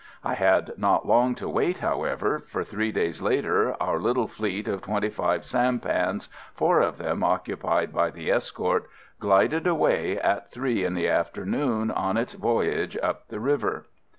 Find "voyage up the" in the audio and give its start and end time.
12.33-13.39